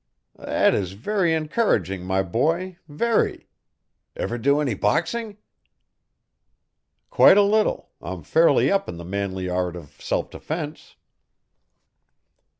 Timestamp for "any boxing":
4.59-5.37